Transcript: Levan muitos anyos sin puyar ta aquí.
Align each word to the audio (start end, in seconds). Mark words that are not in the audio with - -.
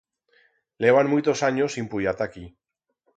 Levan 0.83 1.11
muitos 1.13 1.39
anyos 1.49 1.73
sin 1.75 1.85
puyar 1.91 2.15
ta 2.17 2.23
aquí. 2.27 2.45